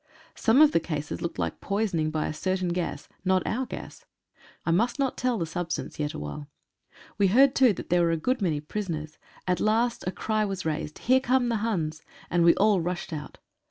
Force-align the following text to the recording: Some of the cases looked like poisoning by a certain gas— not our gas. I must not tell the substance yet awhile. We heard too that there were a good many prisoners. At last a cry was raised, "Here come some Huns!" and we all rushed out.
Some 0.33 0.61
of 0.63 0.71
the 0.71 0.79
cases 0.79 1.21
looked 1.21 1.37
like 1.37 1.61
poisoning 1.61 2.09
by 2.09 2.25
a 2.25 2.33
certain 2.33 2.69
gas— 2.69 3.07
not 3.31 3.45
our 3.45 3.67
gas. 3.67 4.03
I 4.65 4.71
must 4.71 4.97
not 4.97 5.15
tell 5.15 5.37
the 5.37 5.45
substance 5.45 5.99
yet 5.99 6.15
awhile. 6.15 6.47
We 7.19 7.27
heard 7.27 7.53
too 7.53 7.71
that 7.73 7.91
there 7.91 8.01
were 8.01 8.09
a 8.09 8.17
good 8.17 8.41
many 8.41 8.61
prisoners. 8.61 9.19
At 9.47 9.59
last 9.59 10.03
a 10.07 10.11
cry 10.11 10.43
was 10.43 10.65
raised, 10.65 10.97
"Here 10.97 11.19
come 11.19 11.49
some 11.49 11.57
Huns!" 11.59 12.01
and 12.31 12.43
we 12.43 12.55
all 12.55 12.81
rushed 12.81 13.13
out. 13.13 13.37